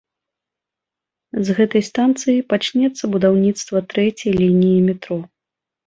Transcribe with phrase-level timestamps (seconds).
[1.49, 5.25] З гэтай станцыі пачнецца будаўніцтва трэцяй лініі метро.